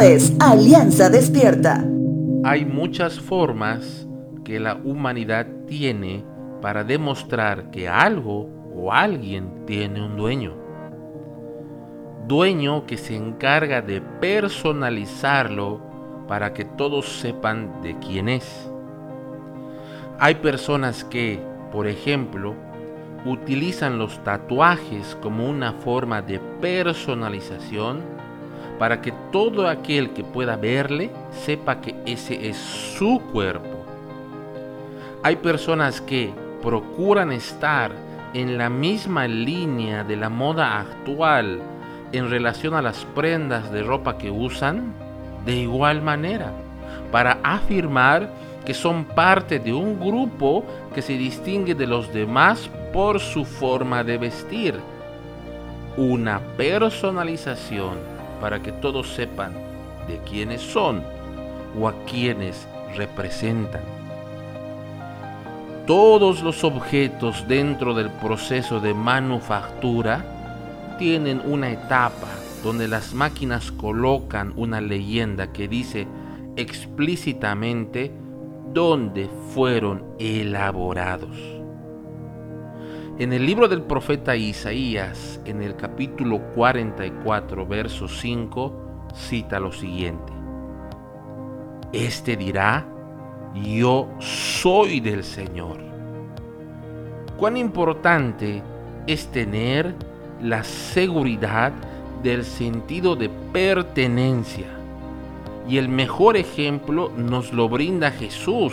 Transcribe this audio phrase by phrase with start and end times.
[0.00, 1.84] Es Alianza Despierta.
[2.42, 4.06] Hay muchas formas
[4.44, 6.24] que la humanidad tiene
[6.60, 10.54] para demostrar que algo o alguien tiene un dueño.
[12.26, 15.80] Dueño que se encarga de personalizarlo
[16.26, 18.70] para que todos sepan de quién es.
[20.18, 21.40] Hay personas que,
[21.70, 22.54] por ejemplo,
[23.24, 28.02] utilizan los tatuajes como una forma de personalización
[28.78, 33.84] para que todo aquel que pueda verle sepa que ese es su cuerpo.
[35.22, 37.92] Hay personas que procuran estar
[38.34, 41.60] en la misma línea de la moda actual
[42.12, 44.92] en relación a las prendas de ropa que usan
[45.44, 46.52] de igual manera
[47.12, 48.28] para afirmar
[48.64, 50.64] que son parte de un grupo
[50.94, 54.74] que se distingue de los demás por su forma de vestir.
[55.96, 59.52] Una personalización para que todos sepan
[60.08, 61.02] de quiénes son
[61.78, 63.82] o a quiénes representan.
[65.86, 70.24] Todos los objetos dentro del proceso de manufactura
[70.98, 72.28] tienen una etapa
[72.62, 76.06] donde las máquinas colocan una leyenda que dice
[76.56, 78.10] explícitamente
[78.72, 81.53] dónde fueron elaborados.
[83.16, 88.72] En el libro del profeta Isaías, en el capítulo 44, verso 5,
[89.14, 90.32] cita lo siguiente.
[91.92, 92.84] Este dirá,
[93.54, 95.78] yo soy del Señor.
[97.36, 98.64] Cuán importante
[99.06, 99.94] es tener
[100.42, 101.72] la seguridad
[102.24, 104.66] del sentido de pertenencia
[105.68, 108.72] y el mejor ejemplo nos lo brinda Jesús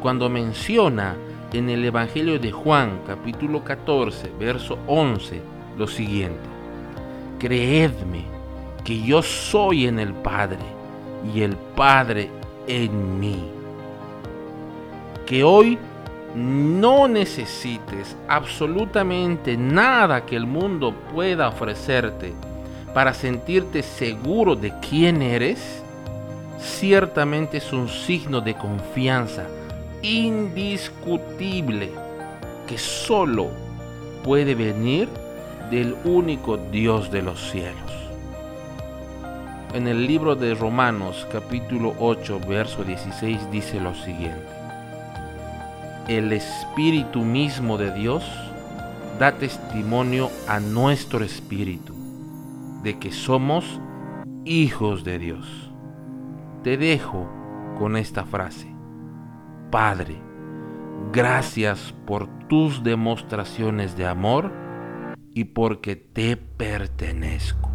[0.00, 1.16] cuando menciona
[1.54, 5.40] en el Evangelio de Juan capítulo 14 verso 11
[5.78, 6.48] lo siguiente.
[7.38, 8.24] Creedme
[8.84, 10.58] que yo soy en el Padre
[11.32, 12.28] y el Padre
[12.66, 13.44] en mí.
[15.26, 15.78] Que hoy
[16.34, 22.34] no necesites absolutamente nada que el mundo pueda ofrecerte
[22.92, 25.82] para sentirte seguro de quién eres
[26.58, 29.46] ciertamente es un signo de confianza
[30.04, 31.90] indiscutible
[32.66, 33.48] que solo
[34.22, 35.08] puede venir
[35.70, 37.90] del único Dios de los cielos.
[39.72, 44.46] En el libro de Romanos capítulo 8 verso 16 dice lo siguiente.
[46.06, 48.24] El Espíritu mismo de Dios
[49.18, 51.94] da testimonio a nuestro espíritu
[52.82, 53.80] de que somos
[54.44, 55.70] hijos de Dios
[56.62, 57.26] te dejo
[57.78, 58.73] con esta frase.
[59.74, 60.14] Padre,
[61.12, 64.52] gracias por tus demostraciones de amor
[65.32, 67.73] y porque te pertenezco.